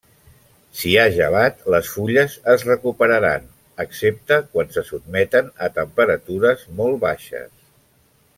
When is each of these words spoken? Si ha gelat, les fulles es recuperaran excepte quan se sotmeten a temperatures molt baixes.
Si 0.77 0.93
ha 1.01 1.03
gelat, 1.17 1.59
les 1.73 1.91
fulles 1.97 2.37
es 2.53 2.65
recuperaran 2.69 3.45
excepte 3.85 4.41
quan 4.55 4.73
se 4.79 4.85
sotmeten 4.89 5.53
a 5.67 5.71
temperatures 5.77 6.65
molt 6.81 7.03
baixes. 7.07 7.49